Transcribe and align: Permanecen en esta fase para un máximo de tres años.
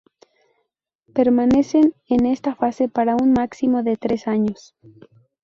Permanecen 1.13 1.93
en 2.09 2.25
esta 2.25 2.55
fase 2.55 2.89
para 2.89 3.15
un 3.15 3.33
máximo 3.33 3.83
de 3.83 3.97
tres 3.97 4.27
años. 4.27 4.73